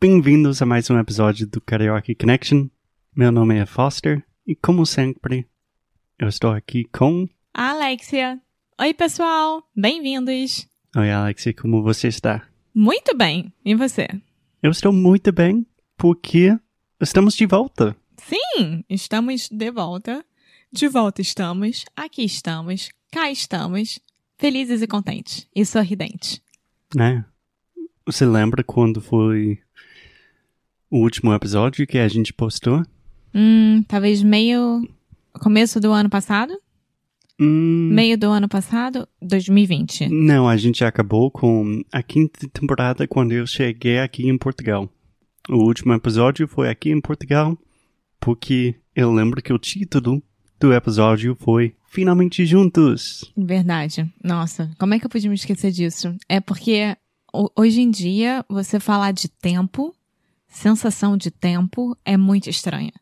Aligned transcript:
bem-vindos 0.00 0.62
a 0.62 0.66
mais 0.66 0.88
um 0.88 0.98
episódio 0.98 1.46
do 1.46 1.60
Karaoke 1.60 2.14
Connection. 2.14 2.68
Meu 3.14 3.30
nome 3.30 3.58
é 3.58 3.66
Foster 3.66 4.24
e, 4.46 4.56
como 4.56 4.86
sempre, 4.86 5.46
eu 6.18 6.26
estou 6.26 6.52
aqui 6.52 6.84
com. 6.84 7.28
Alexia. 7.52 8.40
Oi, 8.80 8.94
pessoal! 8.94 9.62
Bem-vindos! 9.76 10.66
Oi, 10.96 11.10
Alexia, 11.10 11.52
como 11.52 11.82
você 11.82 12.08
está? 12.08 12.48
Muito 12.74 13.14
bem! 13.14 13.52
E 13.62 13.74
você? 13.74 14.08
Eu 14.62 14.70
estou 14.70 14.90
muito 14.90 15.30
bem 15.32 15.66
porque 15.98 16.58
estamos 16.98 17.34
de 17.34 17.44
volta. 17.44 17.94
Sim, 18.16 18.82
estamos 18.88 19.50
de 19.50 19.70
volta. 19.70 20.24
De 20.72 20.88
volta 20.88 21.20
estamos, 21.20 21.84
aqui 21.94 22.24
estamos, 22.24 22.88
cá 23.12 23.30
estamos, 23.30 24.00
felizes 24.38 24.80
e 24.80 24.86
contentes 24.86 25.46
e 25.54 25.62
sorridentes. 25.66 26.40
Né? 26.94 27.22
Você 28.06 28.24
lembra 28.24 28.64
quando 28.64 29.02
foi 29.02 29.60
o 30.90 30.98
último 30.98 31.32
episódio 31.32 31.86
que 31.86 31.98
a 31.98 32.08
gente 32.08 32.32
postou? 32.32 32.82
Hum, 33.34 33.82
talvez 33.86 34.22
meio. 34.22 34.88
começo 35.40 35.80
do 35.80 35.92
ano 35.92 36.10
passado? 36.10 36.52
Hum, 37.40 37.88
Meio 37.92 38.18
do 38.18 38.28
ano 38.30 38.48
passado? 38.48 39.08
2020. 39.22 40.08
não, 40.08 40.46
a 40.48 40.56
gente 40.58 40.84
acabou 40.84 41.30
com 41.30 41.82
a 41.90 42.02
quinta 42.02 42.46
temporada 42.48 43.08
quando 43.08 43.32
eu 43.32 43.46
cheguei 43.46 43.98
aqui 43.98 44.28
em 44.28 44.36
Portugal. 44.36 44.90
O 45.48 45.56
último 45.64 45.94
episódio 45.94 46.46
foi 46.46 46.68
aqui 46.68 46.90
em 46.90 47.00
Portugal 47.00 47.56
porque 48.20 48.74
eu 48.94 49.10
lembro 49.10 49.40
que 49.42 49.52
o 49.52 49.58
título 49.58 50.22
do 50.60 50.74
episódio 50.74 51.34
foi 51.40 51.74
Finalmente 51.88 52.44
Juntos. 52.44 53.32
Verdade. 53.34 54.06
Nossa, 54.22 54.70
como 54.78 54.92
é 54.92 54.98
que 54.98 55.06
eu 55.06 55.10
podia 55.10 55.30
me 55.30 55.34
esquecer 55.34 55.70
disso? 55.70 56.14
É 56.28 56.38
porque 56.40 56.94
ho- 57.32 57.50
hoje 57.56 57.80
em 57.80 57.90
dia 57.90 58.44
você 58.50 58.78
falar 58.78 59.12
de 59.12 59.28
tempo, 59.28 59.94
sensação 60.50 61.16
de 61.16 61.30
tempo, 61.30 61.96
é 62.04 62.16
muito 62.16 62.50
estranha. 62.50 62.92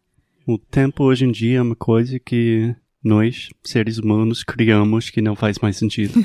O 0.47 0.59
tempo 0.59 1.05
hoje 1.05 1.25
em 1.25 1.33
dia 1.33 1.59
é 1.59 1.63
uma 1.63 1.77
coisa 1.77 2.19
que 2.19 2.75
nós, 3.03 3.49
seres 3.65 3.99
humanos, 3.99 4.45
criamos 4.45 5.11
que 5.11 5.21
não 5.21 5.35
faz 5.35 5.59
mais 5.59 5.77
sentido. 5.77 6.15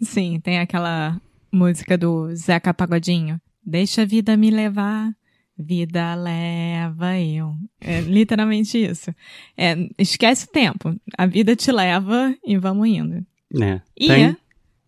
Sim, 0.00 0.40
tem 0.40 0.58
aquela 0.58 1.20
música 1.52 1.96
do 1.96 2.34
Zeca 2.34 2.74
Pagodinho. 2.74 3.40
Deixa 3.64 4.02
a 4.02 4.04
vida 4.04 4.36
me 4.36 4.50
levar, 4.50 5.12
vida 5.58 6.14
leva 6.14 7.18
eu. 7.18 7.54
É 7.80 8.00
literalmente 8.00 8.78
isso. 8.78 9.14
É, 9.56 9.74
esquece 9.98 10.46
o 10.46 10.50
tempo. 10.50 10.94
A 11.16 11.26
vida 11.26 11.56
te 11.56 11.70
leva 11.72 12.34
e 12.44 12.56
vamos 12.58 12.88
indo. 12.88 13.24
né? 13.52 13.82
E, 13.96 14.08
Tem- 14.08 14.36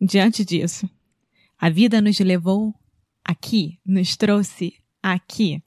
diante 0.01 0.45
disso, 0.45 0.89
a 1.59 1.71
vida 1.71 2.01
nos 2.01 2.19
levou 2.19 2.75
aqui, 3.27 3.79
nos 3.85 4.17
trouxe 4.17 4.75
aqui. 5.03 5.63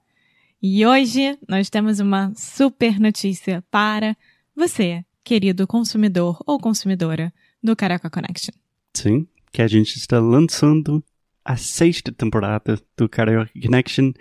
E 0.62 0.86
hoje 0.86 1.38
nós 1.48 1.70
temos 1.70 2.00
uma 2.00 2.34
super 2.36 3.00
notícia 3.00 3.64
para 3.72 4.16
você, 4.56 5.04
querido 5.24 5.66
consumidor 5.68 6.42
ou 6.46 6.60
consumidora 6.60 7.34
do 7.64 7.76
Caraca 7.76 8.10
Connection. 8.10 8.54
Sim, 8.94 9.28
que 9.52 9.62
a 9.62 9.68
gente 9.68 9.96
está 9.98 10.20
lançando 10.20 11.04
a 11.46 11.56
sexta 11.56 12.12
temporada 12.12 12.80
do 12.98 13.08
Karaoke 13.08 13.62
Connection, 13.62 14.12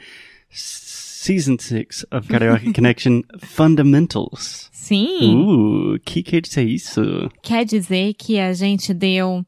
Season 0.49 1.57
6 1.59 2.07
of 2.13 2.29
Karaoke 2.29 2.73
Connection 2.75 3.23
Fundamentals. 3.41 4.69
Sim, 4.73 5.35
Uh, 5.37 5.95
o 5.97 6.01
que 6.01 6.23
quer 6.23 6.41
dizer 6.41 6.67
isso? 6.67 7.03
quer 7.43 7.65
dizer 7.65 8.15
que 8.15 8.39
a 8.39 8.53
gente 8.53 8.95
deu. 8.95 9.45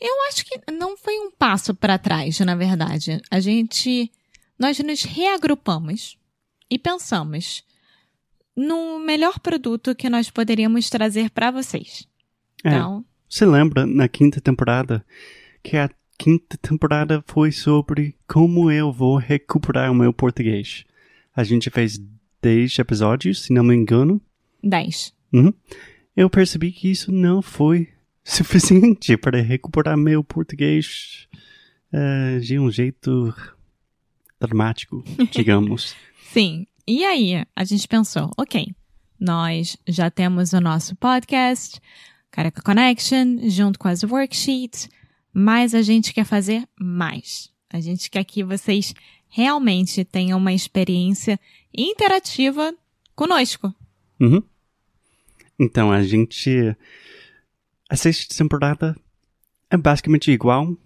Eu 0.00 0.14
acho 0.28 0.44
que 0.44 0.60
não 0.72 0.96
foi 0.96 1.18
um 1.18 1.30
passo 1.30 1.74
para 1.74 1.98
trás, 1.98 2.38
na 2.40 2.54
verdade. 2.54 3.20
A 3.30 3.40
gente. 3.40 4.10
Nós 4.58 4.78
nos 4.78 5.02
reagrupamos 5.02 6.16
e 6.70 6.78
pensamos 6.78 7.64
no 8.56 8.98
melhor 9.00 9.40
produto 9.40 9.94
que 9.94 10.08
nós 10.08 10.30
poderíamos 10.30 10.88
trazer 10.88 11.30
para 11.30 11.50
vocês. 11.50 12.06
É, 12.62 12.68
Então, 12.68 13.04
Você 13.28 13.44
lembra 13.44 13.84
na 13.84 14.08
quinta 14.08 14.40
temporada 14.40 15.04
que 15.62 15.76
a 15.76 15.90
quinta 16.16 16.56
temporada 16.58 17.22
foi 17.26 17.50
sobre 17.50 18.14
como 18.28 18.70
eu 18.70 18.92
vou 18.92 19.16
recuperar 19.16 19.90
o 19.90 19.94
meu 19.94 20.12
português? 20.12 20.84
A 21.34 21.42
gente 21.42 21.68
fez 21.70 22.00
10 22.40 22.78
episódios, 22.78 23.42
se 23.42 23.52
não 23.52 23.64
me 23.64 23.74
engano. 23.74 24.20
10. 24.62 25.12
Uhum. 25.32 25.52
Eu 26.16 26.30
percebi 26.30 26.70
que 26.70 26.90
isso 26.90 27.10
não 27.10 27.42
foi 27.42 27.88
suficiente 28.24 29.16
para 29.18 29.40
recuperar 29.42 29.96
meu 29.96 30.24
português 30.24 31.28
eh, 31.92 32.38
de 32.40 32.58
um 32.58 32.70
jeito 32.70 33.34
dramático, 34.40 35.04
digamos. 35.30 35.94
Sim. 36.32 36.66
E 36.86 37.04
aí, 37.04 37.44
a 37.54 37.64
gente 37.64 37.86
pensou, 37.86 38.30
ok, 38.36 38.74
nós 39.18 39.76
já 39.86 40.10
temos 40.10 40.52
o 40.52 40.60
nosso 40.60 40.96
podcast, 40.96 41.80
Caraca 42.30 42.60
Connection, 42.60 43.48
junto 43.48 43.78
com 43.78 43.88
as 43.88 44.02
worksheets, 44.02 44.88
mas 45.32 45.74
a 45.74 45.82
gente 45.82 46.12
quer 46.12 46.24
fazer 46.24 46.66
mais. 46.78 47.50
A 47.70 47.80
gente 47.80 48.10
quer 48.10 48.24
que 48.24 48.44
vocês 48.44 48.94
realmente 49.28 50.04
tenham 50.04 50.38
uma 50.38 50.52
experiência 50.52 51.40
interativa 51.72 52.74
conosco. 53.14 53.74
Uhum. 54.20 54.42
Então 55.58 55.90
a 55.90 56.02
gente. 56.02 56.76
A 57.94 57.96
sexta 57.96 58.34
temporada 58.34 58.96
é 59.70 59.76
basicamente 59.76 60.28
igual, 60.28 60.76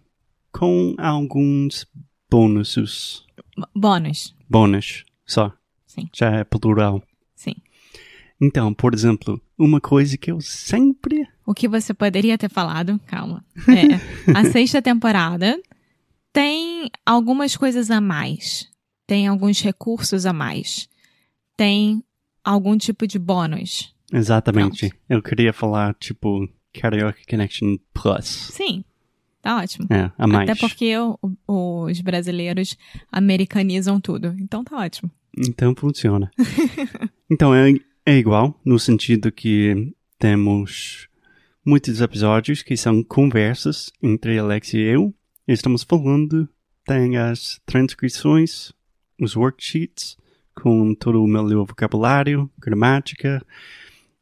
com 0.53 0.95
alguns 0.99 1.87
bônus. 2.31 3.25
Bônus. 3.75 4.37
Bônus, 4.47 5.07
só. 5.25 5.51
Sim. 5.87 6.11
Já 6.15 6.31
é 6.33 6.45
plural. 6.45 7.03
Sim. 7.35 7.55
Então, 8.39 8.75
por 8.75 8.93
exemplo, 8.93 9.41
uma 9.57 9.81
coisa 9.81 10.19
que 10.19 10.31
eu 10.31 10.39
sempre. 10.43 11.27
O 11.47 11.55
que 11.55 11.67
você 11.67 11.95
poderia 11.95 12.37
ter 12.37 12.51
falado, 12.51 13.01
calma. 13.07 13.43
É, 13.67 14.39
a 14.39 14.45
sexta 14.45 14.83
temporada 14.83 15.59
tem 16.31 16.91
algumas 17.07 17.57
coisas 17.57 17.91
a 17.91 18.03
mais. 18.03 18.71
Tem 19.07 19.27
alguns 19.27 19.63
recursos 19.63 20.27
a 20.27 20.35
mais. 20.35 20.91
Tem 21.57 22.05
algum 22.45 22.77
tipo 22.77 23.07
de 23.07 23.19
bônus. 23.19 23.95
Exatamente. 24.13 24.93
Eu 25.09 25.23
queria 25.23 25.55
falar, 25.55 25.95
tipo, 25.95 26.47
Karaoke 26.81 27.27
Connection 27.27 27.77
Plus. 27.93 28.27
Sim, 28.27 28.85
tá 29.43 29.59
ótimo. 29.59 29.87
É, 29.91 30.11
a 30.17 30.27
mais. 30.27 30.49
Até 30.49 30.61
porque 30.61 30.95
os 31.47 32.01
brasileiros 32.01 32.77
americanizam 33.11 34.01
tudo. 34.01 34.35
Então 34.39 34.63
tá 34.63 34.77
ótimo. 34.79 35.11
Então 35.37 35.75
funciona. 35.75 36.31
então 37.31 37.55
é, 37.55 37.73
é 38.07 38.17
igual, 38.17 38.59
no 38.65 38.79
sentido 38.79 39.31
que 39.31 39.93
temos 40.19 41.09
muitos 41.65 42.01
episódios 42.01 42.63
que 42.63 42.77
são 42.77 43.03
conversas 43.03 43.91
entre 44.03 44.39
Alex 44.39 44.73
e 44.75 44.79
eu. 44.79 45.15
Estamos 45.47 45.83
falando, 45.83 46.49
tem 46.85 47.17
as 47.17 47.61
transcrições, 47.67 48.73
os 49.21 49.37
worksheets, 49.37 50.17
com 50.55 50.95
todo 50.95 51.23
o 51.23 51.27
meu 51.27 51.65
vocabulário, 51.65 52.51
gramática, 52.59 53.45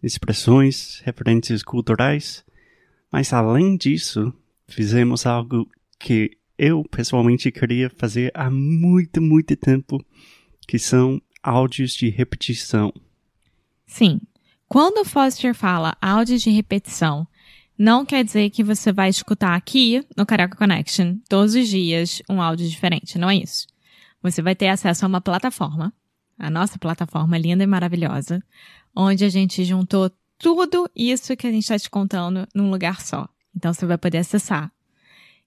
expressões, 0.03 1.01
referências 1.05 1.63
culturais. 1.63 2.45
Mas 3.11 3.33
além 3.33 3.77
disso, 3.77 4.33
fizemos 4.69 5.27
algo 5.27 5.69
que 5.99 6.37
eu 6.59 6.85
pessoalmente 6.85 7.51
queria 7.51 7.91
fazer 7.91 8.31
há 8.35 8.51
muito, 8.51 9.21
muito 9.21 9.57
tempo, 9.57 10.05
que 10.67 10.79
são 10.79 11.21
áudios 11.43 11.93
de 11.93 12.09
repetição. 12.09 12.93
Sim. 13.87 14.21
Quando 14.69 14.99
o 14.99 15.05
Foster 15.05 15.55
fala 15.55 15.97
áudio 16.01 16.39
de 16.39 16.51
repetição, 16.51 17.27
não 17.79 18.05
quer 18.05 18.25
dizer 18.25 18.51
que 18.51 18.65
você 18.65 18.93
vai 18.93 19.09
escutar 19.09 19.55
aqui 19.55 20.05
no 20.17 20.27
Caraca 20.27 20.57
Connection 20.57 21.19
todos 21.29 21.55
os 21.55 21.69
dias 21.69 22.23
um 22.29 22.41
áudio 22.41 22.69
diferente, 22.69 23.19
não 23.19 23.31
é 23.31 23.37
isso. 23.37 23.67
Você 24.23 24.43
vai 24.43 24.57
ter 24.57 24.69
acesso 24.69 25.05
a 25.05 25.09
uma 25.09 25.21
plataforma, 25.21 25.93
a 26.39 26.51
nossa 26.51 26.79
plataforma 26.79 27.39
linda 27.39 27.63
e 27.63 27.67
maravilhosa, 27.67 28.43
onde 28.95 29.25
a 29.25 29.29
gente 29.29 29.63
juntou 29.63 30.11
tudo 30.39 30.91
isso 30.95 31.37
que 31.37 31.47
a 31.47 31.51
gente 31.51 31.63
está 31.63 31.79
te 31.79 31.91
contando 31.91 32.47
num 32.55 32.71
lugar 32.71 33.01
só. 33.01 33.29
Então 33.55 33.73
você 33.73 33.87
vai 33.87 33.97
poder 33.97 34.19
acessar 34.19 34.71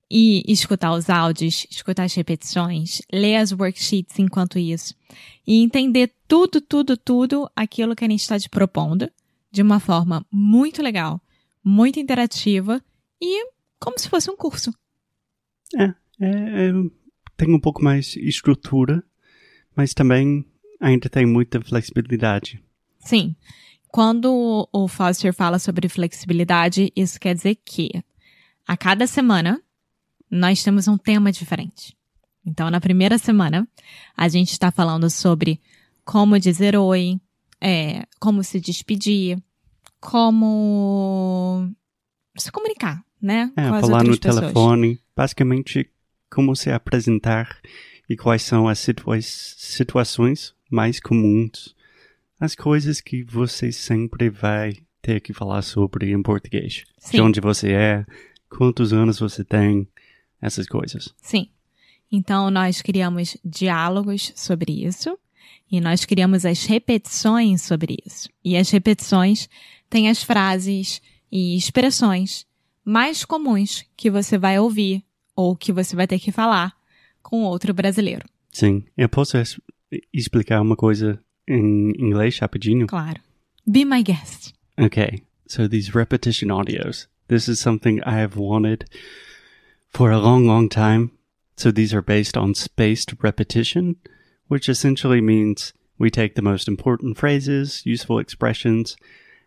e 0.10 0.44
escutar 0.52 0.92
os 0.94 1.10
áudios, 1.10 1.68
escutar 1.70 2.04
as 2.04 2.14
repetições, 2.16 3.02
ler 3.14 3.36
as 3.36 3.52
worksheets 3.52 4.18
enquanto 4.18 4.58
isso 4.58 4.96
e 5.46 5.62
entender 5.62 6.12
tudo, 6.28 6.60
tudo, 6.60 6.98
tudo 6.98 7.50
aquilo 7.56 7.96
que 7.96 8.04
a 8.04 8.10
gente 8.10 8.22
está 8.22 8.40
te 8.40 8.50
propondo 8.50 9.10
de 9.52 9.62
uma 9.62 9.80
forma 9.80 10.26
muito 10.32 10.82
legal, 10.82 11.22
muito 11.64 12.00
interativa 12.00 12.84
e 13.22 13.50
como 13.80 14.00
se 14.00 14.10
fosse 14.10 14.30
um 14.30 14.36
curso. 14.36 14.74
É, 15.78 15.84
é, 16.20 16.70
é 16.70 16.72
tem 17.38 17.54
um 17.54 17.60
pouco 17.60 17.82
mais 17.82 18.16
estrutura, 18.18 19.04
mas 19.76 19.94
também 19.94 20.46
ainda 20.80 21.08
tem 21.08 21.26
muita 21.26 21.62
flexibilidade. 21.62 22.62
Sim. 23.00 23.36
Quando 23.90 24.70
o 24.72 24.88
Foster 24.88 25.34
fala 25.34 25.58
sobre 25.58 25.90
flexibilidade, 25.90 26.92
isso 26.96 27.20
quer 27.20 27.34
dizer 27.34 27.56
que 27.66 27.90
a 28.68 28.78
cada 28.78 29.08
semana 29.08 29.60
nós 30.30 30.64
temos 30.64 30.88
um 30.88 30.98
tema 30.98 31.32
diferente. 31.32 31.98
Então, 32.46 32.70
na 32.70 32.80
primeira 32.80 33.18
semana, 33.18 33.68
a 34.16 34.30
gente 34.30 34.52
está 34.52 34.72
falando 34.72 35.10
sobre 35.10 35.60
como 36.06 36.40
dizer 36.40 36.76
oi, 36.76 37.20
é, 37.60 38.04
como 38.20 38.44
se 38.44 38.60
despedir, 38.60 39.42
como 40.00 41.70
se 42.38 42.52
comunicar, 42.52 43.04
né? 43.22 43.52
É, 43.56 43.70
com 43.70 43.80
falar 43.82 44.04
no 44.04 44.18
pessoas. 44.18 44.40
telefone, 44.40 45.00
basicamente 45.16 45.90
como 46.30 46.56
se 46.56 46.72
apresentar 46.72 47.58
e 48.08 48.16
quais 48.16 48.44
são 48.44 48.68
as 48.68 48.80
situa 48.80 49.20
situações 49.22 50.54
mais 50.70 51.00
comuns, 51.00 51.76
as 52.40 52.56
coisas 52.56 53.02
que 53.02 53.24
você 53.24 53.72
sempre 53.72 54.30
vai 54.30 54.74
ter 55.02 55.20
que 55.20 55.34
falar 55.34 55.62
sobre 55.62 56.12
em 56.12 56.22
português. 56.22 56.84
De 56.98 57.08
Sim. 57.10 57.22
onde 57.22 57.42
você 57.42 57.72
é, 57.72 58.06
quantos 58.50 58.94
anos 58.94 59.20
você 59.20 59.44
tem, 59.44 59.88
essas 60.42 60.68
coisas. 60.68 61.14
Sim. 61.22 61.50
Então, 62.12 62.50
nós 62.50 62.82
criamos 62.82 63.38
diálogos 63.44 64.32
sobre 64.36 64.86
isso 64.86 65.18
e 65.72 65.80
nós 65.80 66.06
criamos 66.06 66.46
as 66.46 66.66
repetições 66.66 67.62
sobre 67.62 67.98
isso. 68.06 68.30
E 68.44 68.58
as 68.58 68.70
repetições 68.70 69.48
têm 69.90 70.10
as 70.10 70.24
frases 70.24 71.02
e 71.32 71.56
expressões 71.56 72.46
mais 72.84 73.24
comuns 73.24 73.86
que 73.96 74.10
você 74.10 74.38
vai 74.38 74.58
ouvir 74.60 75.04
ou 75.36 75.56
que 75.56 75.72
você 75.72 75.96
vai 75.96 76.08
ter 76.08 76.20
que 76.20 76.32
falar 76.32 76.76
com 77.22 77.44
outro 77.44 77.74
brasileiro. 77.74 78.28
Sim, 78.52 78.84
eu 78.98 79.08
posso 79.08 79.38
explicar 80.12 80.62
uma 80.62 80.76
coisa 80.76 81.22
em 81.50 81.94
inglês 82.00 82.40
rapidinho? 82.40 82.88
Claro. 82.88 83.20
Be 83.70 83.84
my 83.84 84.02
guest. 84.02 84.54
Okay, 84.80 85.24
so 85.48 85.68
these 85.68 85.96
repetition 85.96 86.50
audios. 86.50 87.08
This 87.28 87.48
is 87.48 87.60
something 87.60 88.02
I 88.04 88.18
have 88.20 88.38
wanted 88.38 88.90
for 89.90 90.12
a 90.12 90.20
long, 90.20 90.48
long 90.48 90.70
time. 90.70 91.12
So 91.58 91.72
these 91.72 91.94
are 91.94 92.02
based 92.02 92.38
on 92.38 92.56
spaced 92.56 93.14
repetition, 93.22 93.98
which 94.48 94.70
essentially 94.70 95.22
means 95.22 95.74
we 95.98 96.10
take 96.10 96.36
the 96.36 96.42
most 96.42 96.68
important 96.68 97.18
phrases, 97.18 97.86
useful 97.86 98.20
expressions, 98.20 98.96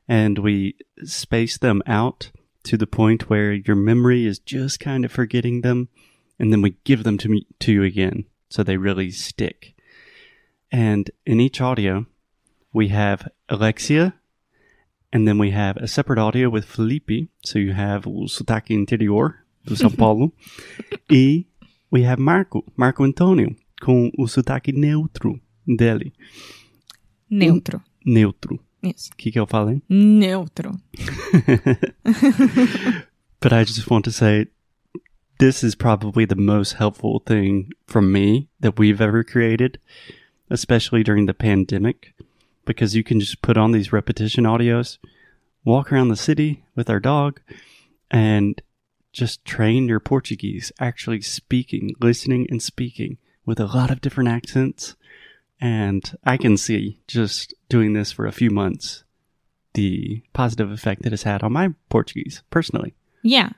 and 0.06 0.38
we 0.38 0.74
space 1.04 1.56
them 1.56 1.82
out 1.86 2.30
to 2.64 2.76
the 2.76 2.86
point 2.86 3.30
where 3.30 3.52
your 3.52 3.76
memory 3.76 4.26
is 4.26 4.38
just 4.38 4.78
kind 4.78 5.04
of 5.04 5.10
forgetting 5.10 5.62
them, 5.62 5.88
and 6.38 6.52
then 6.52 6.62
we 6.62 6.76
give 6.84 7.04
them 7.04 7.18
to 7.18 7.28
me 7.28 7.46
to 7.60 7.72
you 7.72 7.82
again, 7.82 8.26
so 8.50 8.62
they 8.62 8.76
really 8.76 9.10
stick. 9.10 9.74
And 10.72 11.10
in 11.26 11.40
each 11.40 11.60
audio, 11.60 12.06
we 12.72 12.88
have 12.88 13.28
Alexia, 13.48 14.14
and 15.12 15.28
then 15.28 15.38
we 15.38 15.50
have 15.50 15.76
a 15.76 15.86
separate 15.86 16.18
audio 16.18 16.48
with 16.48 16.64
Felipe. 16.64 17.28
So 17.44 17.58
you 17.58 17.72
have 17.74 18.06
o 18.06 18.26
sotaque 18.26 18.70
interior 18.70 19.44
do 19.64 19.74
São 19.74 19.90
Paulo. 19.96 20.32
e 21.10 21.44
we 21.90 22.04
have 22.04 22.18
Marco, 22.18 22.64
Marco 22.76 23.04
Antônio, 23.04 23.54
com 23.82 24.10
o 24.16 24.26
sotaque 24.26 24.72
neutro 24.72 25.38
dele. 25.66 26.12
Neutro. 27.28 27.82
Neutro. 28.04 28.58
Isso. 28.82 29.10
O 29.12 29.16
que, 29.16 29.30
que 29.30 29.38
eu 29.38 29.46
falei? 29.46 29.82
Neutro. 29.88 30.72
But 33.40 33.52
I 33.52 33.64
just 33.64 33.90
want 33.90 34.04
to 34.04 34.12
say 34.12 34.46
this 35.38 35.64
is 35.64 35.74
probably 35.74 36.24
the 36.24 36.36
most 36.36 36.74
helpful 36.74 37.20
thing 37.20 37.70
from 37.86 38.12
me 38.12 38.48
that 38.60 38.78
we've 38.78 39.00
ever 39.00 39.24
created, 39.24 39.78
especially 40.52 41.02
during 41.02 41.24
the 41.24 41.34
pandemic, 41.34 42.12
because 42.66 42.94
you 42.94 43.02
can 43.02 43.18
just 43.18 43.40
put 43.40 43.56
on 43.56 43.72
these 43.72 43.92
repetition 43.92 44.44
audios, 44.44 44.98
walk 45.64 45.90
around 45.90 46.08
the 46.08 46.16
city 46.16 46.62
with 46.76 46.90
our 46.90 47.00
dog, 47.00 47.40
and 48.10 48.60
just 49.12 49.44
train 49.44 49.88
your 49.88 49.98
Portuguese 49.98 50.70
actually 50.78 51.22
speaking, 51.22 51.94
listening, 52.00 52.46
and 52.50 52.62
speaking 52.62 53.16
with 53.46 53.58
a 53.58 53.66
lot 53.66 53.90
of 53.90 54.02
different 54.02 54.28
accents. 54.28 54.94
And 55.58 56.16
I 56.24 56.36
can 56.36 56.56
see 56.56 57.00
just 57.06 57.54
doing 57.68 57.94
this 57.94 58.12
for 58.12 58.26
a 58.26 58.32
few 58.32 58.50
months 58.50 59.04
the 59.74 60.22
positive 60.34 60.70
effect 60.70 61.06
it 61.06 61.12
has 61.12 61.22
had 61.22 61.42
on 61.42 61.52
my 61.52 61.70
Portuguese, 61.88 62.42
personally. 62.50 62.92
Yeah. 63.22 63.52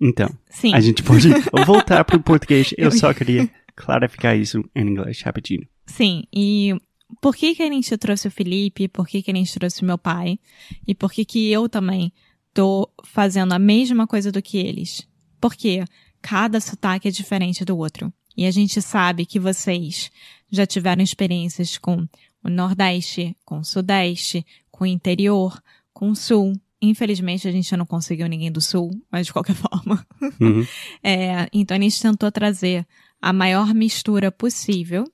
Então, 0.00 0.36
Sim. 0.50 0.74
a 0.74 0.80
gente 0.80 1.04
pode 1.04 1.28
voltar 1.64 2.04
para 2.04 2.16
o 2.16 2.22
português. 2.22 2.74
Eu 2.76 2.90
só 2.90 3.14
queria 3.14 3.48
clarificar 3.76 4.36
isso 4.36 4.62
em 4.74 4.88
inglês 4.88 5.20
rapidinho. 5.22 5.66
Sim, 5.86 6.24
e 6.32 6.74
por 7.20 7.34
que 7.36 7.54
que 7.54 7.62
a 7.62 7.70
gente 7.70 7.96
trouxe 7.96 8.28
o 8.28 8.30
Felipe, 8.30 8.88
por 8.88 9.06
que 9.06 9.22
que 9.22 9.30
a 9.30 9.34
gente 9.34 9.52
trouxe 9.54 9.82
o 9.82 9.86
meu 9.86 9.98
pai, 9.98 10.38
e 10.86 10.94
por 10.94 11.12
que 11.12 11.24
que 11.24 11.50
eu 11.50 11.68
também 11.68 12.12
tô 12.52 12.88
fazendo 13.04 13.52
a 13.52 13.58
mesma 13.58 14.06
coisa 14.06 14.30
do 14.32 14.42
que 14.42 14.58
eles? 14.58 15.06
Porque 15.40 15.84
cada 16.22 16.60
sotaque 16.60 17.08
é 17.08 17.10
diferente 17.10 17.64
do 17.64 17.76
outro. 17.76 18.12
E 18.36 18.46
a 18.46 18.50
gente 18.50 18.80
sabe 18.82 19.26
que 19.26 19.38
vocês 19.38 20.10
já 20.50 20.66
tiveram 20.66 21.02
experiências 21.02 21.78
com 21.78 22.08
o 22.42 22.50
Nordeste, 22.50 23.36
com 23.44 23.58
o 23.58 23.64
Sudeste, 23.64 24.44
com 24.70 24.84
o 24.84 24.86
interior, 24.86 25.60
com 25.92 26.10
o 26.10 26.16
Sul. 26.16 26.52
Infelizmente, 26.82 27.46
a 27.46 27.52
gente 27.52 27.76
não 27.76 27.86
conseguiu 27.86 28.28
ninguém 28.28 28.50
do 28.50 28.60
Sul, 28.60 28.90
mas 29.10 29.26
de 29.26 29.32
qualquer 29.32 29.54
forma. 29.56 30.04
Uhum. 30.40 30.66
É, 31.02 31.48
então 31.52 31.76
a 31.76 31.80
gente 31.80 32.00
tentou 32.00 32.30
trazer 32.32 32.86
a 33.26 33.32
maior 33.32 33.72
mistura 33.72 34.30
possível 34.30 35.04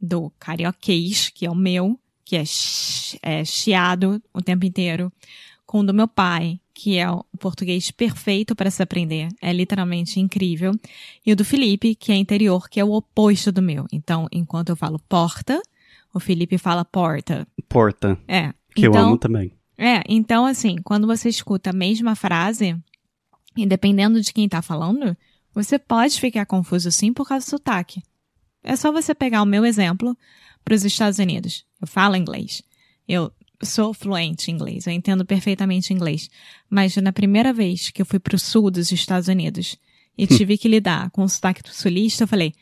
do 0.00 0.30
carioquês, 0.38 1.28
que 1.28 1.46
é 1.46 1.50
o 1.50 1.54
meu, 1.54 1.98
que 2.24 2.34
é, 2.36 2.44
chi- 2.44 3.18
é 3.22 3.44
chiado 3.44 4.20
o 4.34 4.42
tempo 4.42 4.66
inteiro, 4.66 5.12
com 5.64 5.80
o 5.80 5.84
do 5.86 5.94
meu 5.94 6.08
pai, 6.08 6.58
que 6.74 6.98
é 6.98 7.08
o 7.08 7.22
português 7.38 7.90
perfeito 7.92 8.56
para 8.56 8.70
se 8.72 8.82
aprender, 8.82 9.28
é 9.40 9.52
literalmente 9.52 10.18
incrível, 10.18 10.72
e 11.24 11.32
o 11.32 11.36
do 11.36 11.44
Felipe, 11.44 11.94
que 11.94 12.10
é 12.10 12.16
interior, 12.16 12.68
que 12.68 12.80
é 12.80 12.84
o 12.84 12.90
oposto 12.92 13.52
do 13.52 13.62
meu. 13.62 13.86
Então, 13.92 14.26
enquanto 14.32 14.70
eu 14.70 14.76
falo 14.76 14.98
porta, 15.08 15.62
o 16.12 16.18
Felipe 16.18 16.58
fala 16.58 16.84
porta. 16.84 17.46
Porta, 17.68 18.18
É. 18.26 18.52
que 18.74 18.86
eu 18.86 18.90
então, 18.90 19.08
amo 19.10 19.18
também. 19.18 19.52
é, 19.78 20.02
então 20.08 20.44
assim, 20.44 20.76
quando 20.82 21.06
você 21.06 21.28
escuta 21.28 21.70
a 21.70 21.72
mesma 21.72 22.16
frase, 22.16 22.76
e 23.56 23.64
dependendo 23.66 24.20
de 24.20 24.32
quem 24.32 24.48
tá 24.48 24.60
falando, 24.60 25.16
você 25.54 25.78
pode 25.78 26.20
ficar 26.20 26.46
confuso 26.46 26.90
sim 26.90 27.12
por 27.12 27.26
causa 27.26 27.46
do 27.46 27.50
sotaque. 27.50 28.02
É 28.62 28.76
só 28.76 28.92
você 28.92 29.14
pegar 29.14 29.42
o 29.42 29.46
meu 29.46 29.64
exemplo 29.64 30.16
para 30.64 30.74
os 30.74 30.84
Estados 30.84 31.18
Unidos. 31.18 31.64
Eu 31.80 31.86
falo 31.86 32.16
inglês. 32.16 32.62
Eu 33.08 33.32
sou 33.62 33.92
fluente 33.92 34.50
em 34.50 34.54
inglês, 34.54 34.86
eu 34.86 34.92
entendo 34.92 35.24
perfeitamente 35.24 35.92
inglês. 35.92 36.30
Mas 36.68 36.96
na 36.96 37.12
primeira 37.12 37.52
vez 37.52 37.90
que 37.90 38.00
eu 38.00 38.06
fui 38.06 38.18
pro 38.18 38.38
sul 38.38 38.70
dos 38.70 38.92
Estados 38.92 39.28
Unidos 39.28 39.76
e 40.16 40.26
tive 40.26 40.56
que 40.56 40.68
lidar 40.68 41.10
com 41.10 41.22
o 41.22 41.28
sotaque 41.28 41.62
sulista, 41.72 42.24
eu 42.24 42.28
falei, 42.28 42.54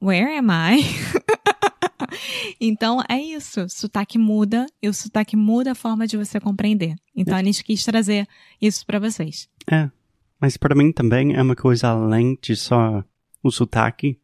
Where 0.00 0.38
am 0.38 0.48
I? 0.50 0.82
então 2.60 3.02
é 3.08 3.20
isso. 3.20 3.68
Sotaque 3.68 4.18
muda 4.18 4.66
e 4.80 4.88
o 4.88 4.94
sotaque 4.94 5.36
muda 5.36 5.72
a 5.72 5.74
forma 5.74 6.06
de 6.06 6.16
você 6.16 6.38
compreender. 6.38 6.94
Então 7.14 7.36
a 7.36 7.42
gente 7.42 7.64
quis 7.64 7.84
trazer 7.84 8.26
isso 8.60 8.86
para 8.86 8.98
vocês. 8.98 9.48
É, 9.70 9.90
mas 10.42 10.56
para 10.56 10.74
mim 10.74 10.90
também 10.90 11.36
é 11.36 11.40
uma 11.40 11.54
coisa 11.54 11.86
além 11.90 12.36
de 12.42 12.56
só 12.56 13.04
o 13.44 13.50
sotaque. 13.52 14.18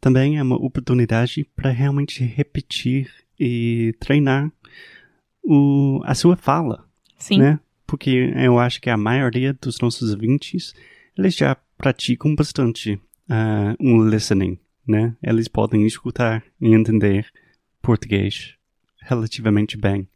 Também 0.00 0.38
é 0.38 0.42
uma 0.42 0.54
oportunidade 0.54 1.44
para 1.56 1.70
realmente 1.70 2.22
repetir 2.22 3.12
e 3.36 3.92
treinar 3.98 4.52
o, 5.42 6.00
a 6.04 6.14
sua 6.14 6.36
fala. 6.36 6.88
Sim. 7.18 7.38
né? 7.38 7.58
Porque 7.84 8.32
eu 8.36 8.56
acho 8.56 8.80
que 8.80 8.88
a 8.88 8.96
maioria 8.96 9.52
dos 9.52 9.80
nossos 9.80 10.12
ouvintes, 10.12 10.72
eles 11.18 11.34
já 11.34 11.56
praticam 11.76 12.32
bastante 12.36 13.00
ah, 13.28 13.74
um 13.80 14.08
listening, 14.08 14.56
né? 14.86 15.16
Eles 15.20 15.48
podem 15.48 15.84
escutar 15.84 16.40
e 16.60 16.72
entender 16.72 17.26
português 17.82 18.54
relativamente 19.00 19.76
bem. 19.76 20.08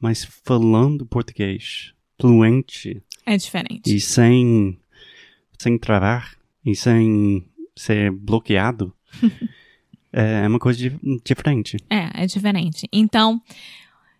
mas 0.00 0.24
falando 0.24 1.04
português 1.04 1.92
fluente 2.20 3.02
É 3.26 3.36
diferente. 3.36 3.94
e 3.94 4.00
sem, 4.00 4.78
sem 5.58 5.76
travar 5.78 6.36
e 6.64 6.74
sem 6.76 7.44
ser 7.74 8.10
bloqueado, 8.12 8.94
é 10.12 10.46
uma 10.46 10.58
coisa 10.58 10.78
di- 10.78 11.20
diferente. 11.24 11.76
É, 11.90 12.22
é 12.22 12.26
diferente. 12.26 12.88
Então, 12.92 13.42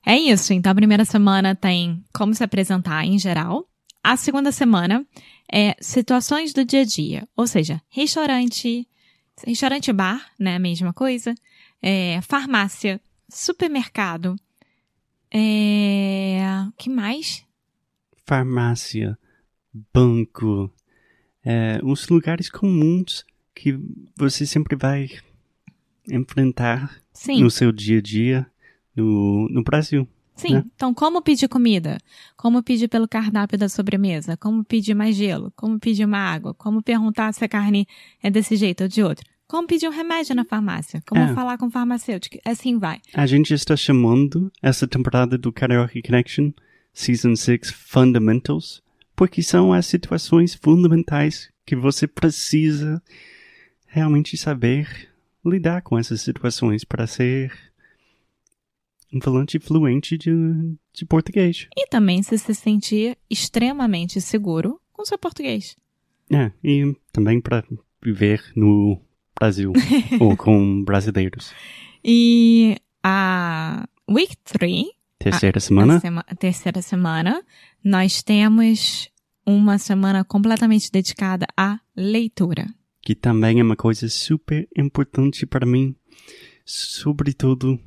é 0.05 0.19
isso. 0.19 0.53
Então, 0.53 0.73
a 0.73 0.75
primeira 0.75 1.05
semana 1.05 1.55
tem 1.55 2.05
como 2.13 2.35
se 2.35 2.43
apresentar 2.45 3.05
em 3.07 3.19
geral. 3.19 3.69
A 4.03 4.17
segunda 4.17 4.53
semana 4.53 5.07
é 5.53 5.75
situações 5.81 6.53
do 6.53 6.65
dia 6.65 6.81
a 6.83 6.85
dia. 6.85 7.29
Ou 7.37 7.47
seja, 7.47 7.81
restaurante, 7.89 8.87
restaurante 9.47 9.93
bar, 9.93 10.31
né? 10.39 10.57
A 10.57 10.61
mesma 10.61 10.93
coisa. 10.93 11.35
É, 11.83 12.21
farmácia, 12.23 13.01
supermercado. 13.29 14.37
É, 15.33 16.41
que 16.79 16.89
mais? 16.91 17.45
Farmácia, 18.27 19.19
banco, 19.93 20.71
é, 21.45 21.81
os 21.83 22.09
lugares 22.09 22.51
comuns 22.51 23.25
que 23.55 23.79
você 24.17 24.45
sempre 24.45 24.77
vai 24.77 25.09
enfrentar 26.11 26.97
Sim. 27.13 27.43
no 27.43 27.51
seu 27.51 27.73
dia 27.73 27.99
a 27.99 28.03
dia 28.03 28.47
no, 28.95 29.49
no 29.49 29.63
Brasil. 29.63 30.09
Sim. 30.35 30.55
né? 30.55 30.65
Então, 30.75 30.93
como 30.93 31.23
pedir 31.23 31.49
comida? 31.49 31.99
Como 32.37 32.63
pedir 32.63 32.89
pelo 32.89 33.09
cardápio 33.09 33.57
da 33.59 33.69
sobremesa? 33.69 34.37
Como 34.37 34.63
pedir 34.65 34.95
mais 34.95 35.17
gelo? 35.17 35.51
Como 35.57 35.79
pedir 35.81 36.05
uma 36.05 36.19
água? 36.19 36.53
Como 36.53 36.83
perguntar 36.83 37.33
se 37.33 37.45
a 37.45 37.49
carne 37.49 37.87
é 38.23 38.31
desse 38.31 38.55
jeito 38.57 38.83
ou 38.83 38.89
de 38.89 39.03
outro? 39.03 39.25
Como 39.49 39.67
pedir 39.67 39.89
um 39.89 39.93
remédio 39.93 40.35
na 40.35 40.45
farmácia? 40.45 41.03
Como 41.07 41.21
É. 41.23 41.33
falar 41.33 41.57
com 41.57 41.67
o 41.67 41.71
farmacêutico? 41.71 42.37
Assim 42.45 42.79
vai. 42.79 43.01
A 43.15 43.27
gente 43.27 43.55
está 43.55 43.77
chamando 43.77 44.53
essa 44.61 44.87
temporada 44.87 45.39
do 45.39 45.53
Karaoke 45.53 46.03
Connection 46.03 46.51
Season 46.97 47.37
6 47.37 47.71
Fundamentals, 47.73 48.83
porque 49.15 49.43
são 49.43 49.71
as 49.71 49.85
situações 49.85 50.55
fundamentais 50.55 51.51
que 51.67 51.77
você 51.77 52.07
precisa 52.07 53.03
realmente 53.87 54.35
saber 54.39 55.11
lidar 55.45 55.83
com 55.83 55.99
essas 55.99 56.23
situações 56.23 56.85
para 56.85 57.07
ser 57.07 57.53
um 59.13 59.21
falante 59.21 59.59
fluente 59.59 60.17
de, 60.17 60.33
de 60.95 61.05
português. 61.05 61.69
E 61.77 61.87
também 61.87 62.23
se 62.23 62.39
se 62.39 62.55
sentir 62.55 63.19
extremamente 63.29 64.19
seguro 64.19 64.81
com 64.91 65.05
seu 65.05 65.19
português. 65.19 65.77
É, 66.33 66.51
e 66.65 66.97
também 67.13 67.43
para 67.43 67.63
viver 68.03 68.43
no 68.57 68.99
Brasil 69.39 69.75
ou 70.19 70.35
com 70.35 70.83
brasileiros. 70.83 71.53
E 72.03 72.79
a 73.03 73.87
Week 74.11 74.35
3, 74.45 74.96
Terceira 75.31 75.59
a, 75.59 75.61
semana, 75.61 76.01
sema- 76.01 76.25
a 76.27 76.35
terceira 76.35 76.83
semana, 76.83 77.43
nós 77.83 78.23
temos 78.23 79.09
uma 79.45 79.79
semana 79.79 80.25
completamente 80.25 80.91
dedicada 80.91 81.47
à 81.57 81.79
leitura. 81.97 82.67
que 83.03 83.15
também 83.15 83.61
é 83.61 83.63
uma 83.63 83.77
coisa 83.77 84.09
super 84.09 84.69
importante 84.77 85.47
para 85.47 85.65
mim, 85.67 85.95
sobretudo 86.65 87.79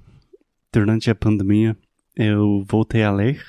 durante 0.72 1.10
a 1.10 1.15
pandemia. 1.15 1.77
Eu 2.15 2.65
voltei 2.67 3.03
a 3.03 3.12
ler, 3.12 3.43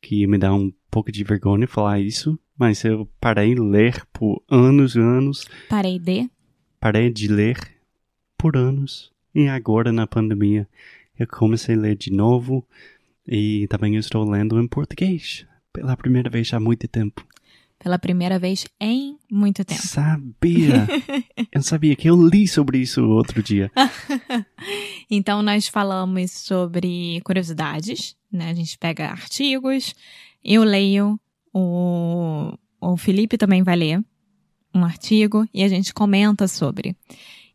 que 0.00 0.26
me 0.26 0.38
dá 0.38 0.54
um 0.54 0.72
pouco 0.90 1.10
de 1.10 1.24
vergonha 1.24 1.66
falar 1.66 2.00
isso, 2.00 2.38
mas 2.58 2.84
eu 2.84 3.08
parei 3.20 3.54
de 3.54 3.60
ler 3.60 4.04
por 4.12 4.42
anos 4.50 4.94
e 4.94 5.00
anos, 5.00 5.46
Parei 5.68 5.98
de. 5.98 6.30
parei 6.80 7.10
de 7.10 7.28
ler 7.28 7.58
por 8.38 8.56
anos, 8.56 9.10
e 9.34 9.48
agora 9.48 9.90
na 9.92 10.06
pandemia 10.06 10.68
eu 11.18 11.26
comecei 11.26 11.74
a 11.74 11.78
ler 11.78 11.96
de 11.96 12.10
novo, 12.12 12.66
e 13.26 13.66
também 13.68 13.96
estou 13.96 14.28
lendo 14.28 14.60
em 14.60 14.66
português, 14.66 15.46
pela 15.72 15.96
primeira 15.96 16.28
vez 16.28 16.52
há 16.52 16.60
muito 16.60 16.86
tempo. 16.88 17.26
Pela 17.78 17.98
primeira 17.98 18.38
vez 18.38 18.64
em 18.80 19.18
muito 19.30 19.64
tempo. 19.64 19.82
Sabia! 19.82 20.86
eu 21.50 21.62
sabia 21.62 21.96
que 21.96 22.08
eu 22.08 22.28
li 22.28 22.46
sobre 22.46 22.78
isso 22.78 23.04
outro 23.04 23.42
dia. 23.42 23.70
Então, 25.14 25.42
nós 25.42 25.68
falamos 25.68 26.30
sobre 26.30 27.20
curiosidades, 27.22 28.16
né? 28.32 28.48
A 28.48 28.54
gente 28.54 28.78
pega 28.78 29.10
artigos, 29.10 29.94
eu 30.42 30.64
leio, 30.64 31.20
o, 31.52 32.56
o 32.80 32.96
Felipe 32.96 33.36
também 33.36 33.62
vai 33.62 33.76
ler 33.76 34.02
um 34.74 34.82
artigo 34.84 35.46
e 35.52 35.62
a 35.62 35.68
gente 35.68 35.92
comenta 35.92 36.48
sobre. 36.48 36.96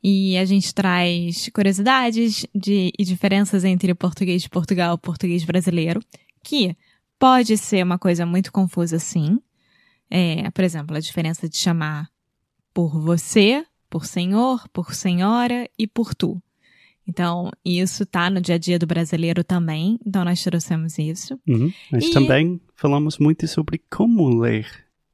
E 0.04 0.38
a 0.38 0.46
gente 0.46 0.74
traz 0.74 1.50
curiosidades 1.54 2.46
de, 2.54 2.92
e 2.98 3.04
diferenças 3.04 3.64
entre 3.66 3.94
português 3.96 4.42
de 4.44 4.50
Portugal 4.50 4.96
e 4.96 5.06
português 5.06 5.44
brasileiro, 5.44 6.00
que 6.44 6.76
pode 7.20 7.58
ser 7.58 7.84
uma 7.84 7.98
coisa 7.98 8.26
muito 8.26 8.52
confusa, 8.52 9.00
sim. 9.00 9.40
É, 10.10 10.50
por 10.52 10.64
exemplo, 10.64 10.96
a 10.96 11.00
diferença 11.00 11.50
de 11.50 11.58
chamar 11.58 12.10
por 12.74 13.00
você, 13.00 13.66
por 13.90 14.06
senhor, 14.06 14.68
por 14.70 14.94
senhora 14.94 15.70
e 15.78 15.88
por 15.88 16.14
tu. 16.14 16.42
Então, 17.08 17.50
isso 17.66 18.06
tá 18.06 18.30
no 18.30 18.40
dia 18.42 18.56
a 18.56 18.58
dia 18.58 18.78
do 18.78 18.86
brasileiro 18.86 19.44
também. 19.44 19.98
Então, 20.06 20.24
nós 20.26 20.44
trouxemos 20.44 20.98
isso. 21.00 21.40
Uhum. 21.48 21.72
Mas 21.92 22.06
E- 22.06 22.12
também 22.12 22.60
falamos 22.76 23.18
muito 23.18 23.48
sobre 23.48 23.82
como 23.90 24.28
ler 24.30 24.68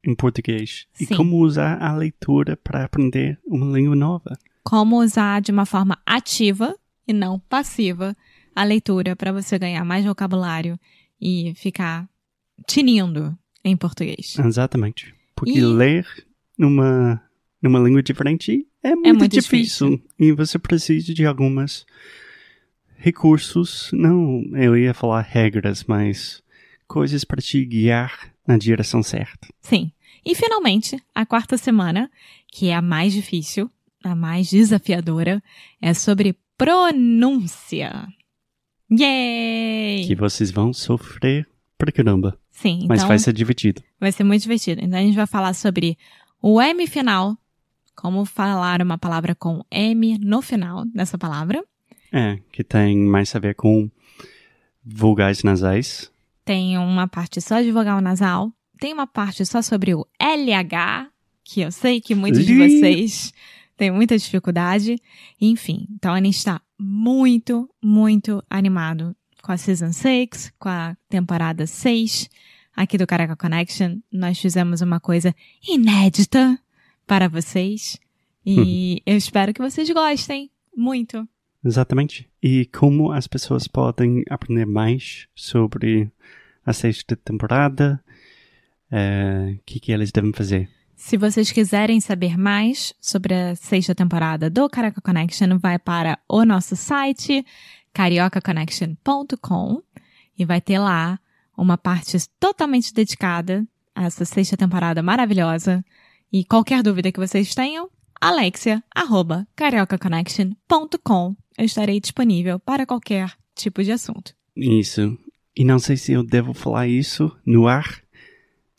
em 0.04 0.14
português 0.16 0.88
e 1.00 1.06
Sim. 1.06 1.16
como 1.16 1.38
usar 1.38 1.82
a 1.82 1.96
leitura 1.96 2.58
para 2.58 2.84
aprender 2.84 3.40
uma 3.46 3.78
língua 3.78 3.96
nova. 3.96 4.38
Como 4.64 4.98
usar 5.02 5.42
de 5.42 5.52
uma 5.52 5.66
forma 5.66 5.98
ativa 6.06 6.76
e 7.08 7.14
não 7.14 7.40
passiva 7.40 8.16
a 8.56 8.64
leitura 8.64 9.16
para 9.16 9.32
você 9.32 9.58
ganhar 9.60 9.84
mais 9.84 10.06
vocabulário 10.06 10.80
e 11.20 11.54
ficar 11.56 12.08
tinindo 12.68 13.38
em 13.64 13.76
português. 13.76 14.38
Exatamente. 14.40 15.14
Porque 15.36 15.58
E- 15.58 15.62
ler 15.62 16.06
numa, 16.58 17.22
numa 17.62 17.80
língua 17.80 18.02
diferente 18.04 18.66
é 18.82 18.96
muito, 18.96 19.20
muito 19.20 19.32
difícil. 19.34 20.02
E 20.20 20.32
você 20.32 20.58
precisa 20.60 21.14
de 21.14 21.26
algumas 21.26 21.86
recursos, 22.98 23.90
não, 23.92 24.44
eu 24.54 24.78
ia 24.78 24.94
falar 24.94 25.22
regras, 25.22 25.84
mas 25.86 26.42
coisas 26.88 27.24
para 27.24 27.42
te 27.42 27.64
guiar 27.66 28.34
na 28.48 28.58
direção 28.58 29.02
certa. 29.04 29.48
Sim. 29.62 29.92
E 30.26 30.36
finalmente, 30.36 31.02
a 31.14 31.26
quarta 31.26 31.58
semana, 31.58 32.10
que 32.48 32.68
é 32.70 32.76
a 32.76 32.82
mais 32.82 33.12
difícil, 33.14 33.70
a 34.04 34.16
mais 34.16 34.50
desafiadora, 34.50 35.42
é 35.82 35.94
sobre 35.94 36.38
pronúncia. 36.58 38.08
Yay! 38.92 40.06
Que 40.06 40.16
vocês 40.16 40.52
vão 40.52 40.74
sofrer 40.74 41.48
pra 41.78 41.92
caramba. 41.92 42.38
Sim, 42.52 42.76
então 42.84 42.88
Mas 42.90 43.04
vai 43.04 43.18
ser 43.18 43.34
divertido. 43.34 43.82
vai 44.00 44.12
ser 44.12 44.24
muito 44.24 44.44
divertido. 44.44 44.82
Então 44.84 45.00
a 45.00 45.02
gente 45.02 45.16
vai 45.16 45.26
falar 45.26 45.54
sobre 45.54 45.98
o 46.42 46.62
M 46.62 46.86
final, 46.88 47.38
como 47.96 48.26
falar 48.26 48.82
uma 48.82 48.98
palavra 48.98 49.34
com 49.34 49.64
M 49.72 50.18
no 50.20 50.42
final 50.42 50.86
dessa 50.86 51.18
palavra. 51.18 51.64
É, 52.12 52.38
que 52.52 52.64
tem 52.64 52.98
mais 52.98 53.36
a 53.36 53.40
ver 53.40 53.56
com 53.56 53.90
vogais 54.86 55.42
nasais. 55.44 56.12
Tem 56.46 56.78
uma 56.78 57.08
parte 57.08 57.42
só 57.42 57.62
de 57.62 57.72
vogal 57.72 58.02
nasal. 58.02 58.52
Tem 58.80 58.94
uma 58.94 59.08
parte 59.08 59.46
só 59.46 59.62
sobre 59.62 59.96
o 59.96 60.06
LH, 60.20 61.10
que 61.44 61.62
eu 61.62 61.72
sei 61.72 62.02
que 62.02 62.14
muitos 62.14 62.46
de 62.46 62.56
vocês 62.56 63.34
têm 63.84 63.92
muita 63.92 64.18
dificuldade. 64.18 64.96
Enfim, 65.42 65.88
então 65.92 66.14
a 66.14 66.22
gente 66.22 66.38
está 66.38 66.62
muito, 66.80 67.70
muito 67.84 68.42
animado 68.50 69.14
com 69.42 69.52
a 69.52 69.58
Season 69.58 69.92
6, 69.92 70.54
com 70.58 70.70
a 70.70 70.96
temporada 71.10 71.68
6 71.68 72.30
aqui 72.74 72.98
do 72.98 73.06
Caraca 73.06 73.36
Connection. 73.36 73.98
Nós 74.10 74.40
fizemos 74.40 74.80
uma 74.80 75.02
coisa 75.02 75.36
inédita 75.68 76.58
para 77.06 77.28
vocês. 77.28 78.00
E 78.46 79.02
eu 79.06 79.18
espero 79.18 79.54
que 79.54 79.62
vocês 79.62 79.90
gostem 79.90 80.50
muito. 80.74 81.28
Exatamente. 81.64 82.30
E 82.42 82.66
como 82.68 83.12
as 83.12 83.28
pessoas 83.28 83.68
podem 83.68 84.24
aprender 84.30 84.66
mais 84.66 85.28
sobre 85.36 86.10
a 86.66 86.72
sexta 86.72 87.18
temporada, 87.18 88.02
o 88.90 89.60
que, 89.66 89.82
que 89.82 89.92
elas 89.92 90.10
devem 90.10 90.32
fazer. 90.32 90.70
Se 91.06 91.18
vocês 91.18 91.52
quiserem 91.52 92.00
saber 92.00 92.38
mais 92.38 92.94
sobre 93.02 93.34
a 93.34 93.58
sexta 93.58 93.94
temporada 93.94 94.50
do 94.50 94.70
Caraca 94.70 95.02
Connection, 95.02 95.60
vai 95.60 95.78
para 95.78 96.18
o 96.30 96.46
nosso 96.46 96.78
site 96.78 97.46
cariocaconnection.com 97.94 99.82
e 100.40 100.46
vai 100.46 100.62
ter 100.62 100.80
lá 100.80 101.20
uma 101.58 101.78
parte 101.78 102.18
totalmente 102.40 102.94
dedicada 102.94 103.68
a 103.94 104.06
essa 104.06 104.24
sexta 104.24 104.56
temporada 104.56 105.04
maravilhosa. 105.04 105.84
E 106.32 106.46
qualquer 106.46 106.82
dúvida 106.82 107.12
que 107.12 107.20
vocês 107.20 107.54
tenham, 107.54 107.90
alexia, 108.22 108.82
arroba, 108.96 109.46
cariocaconnection.com. 109.58 111.36
Eu 111.58 111.66
estarei 111.66 112.00
disponível 112.00 112.60
para 112.60 112.86
qualquer 112.86 113.30
tipo 113.54 113.84
de 113.84 113.92
assunto. 113.92 114.34
Isso. 114.56 115.18
E 115.54 115.66
não 115.66 115.80
sei 115.80 115.98
se 115.98 116.14
eu 116.14 116.24
devo 116.24 116.54
falar 116.54 116.88
isso 116.88 117.30
no 117.46 117.68
ar, 117.68 118.03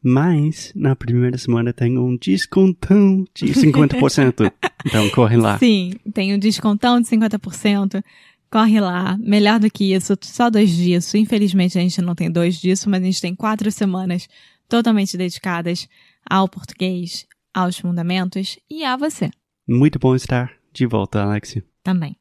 mas 0.05 0.71
na 0.77 0.95
primeira 0.95 1.39
semana 1.39 1.73
tem 1.73 1.97
um 1.97 2.15
descontão 2.17 3.25
de 3.35 3.47
50%. 3.47 4.53
então 4.85 5.09
corre 5.11 5.39
lá. 5.39 5.59
Sim, 5.59 5.95
tem 6.13 6.35
um 6.35 6.39
descontão 6.39 7.01
de 7.01 7.09
50%. 7.09 8.05
Corre 8.51 8.79
lá, 8.81 9.17
melhor 9.19 9.59
do 9.59 9.71
que 9.71 9.95
isso, 9.95 10.15
só 10.21 10.51
dois 10.51 10.71
dias. 10.71 11.13
Infelizmente 11.15 11.79
a 11.79 11.81
gente 11.81 12.01
não 12.03 12.15
tem 12.15 12.31
dois 12.31 12.61
disso, 12.61 12.89
mas 12.91 13.03
a 13.03 13.07
gente 13.07 13.21
tem 13.21 13.35
quatro 13.35 13.73
semanas 13.73 14.29
totalmente 14.69 15.17
dedicadas 15.17 15.89
ao 16.29 16.49
português, 16.49 17.27
aos 17.53 17.79
fundamentos 17.79 18.59
e 18.71 18.85
a 18.85 18.97
você 18.97 19.31
Muito 19.67 19.99
bom 19.99 20.15
estar 20.15 20.53
de 20.73 20.87
volta, 20.87 21.23
Alexia. 21.23 21.65
também. 21.83 22.17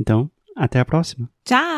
Então, 0.00 0.30
até 0.56 0.78
a 0.78 0.84
próxima. 0.84 1.28
Tchau! 1.44 1.77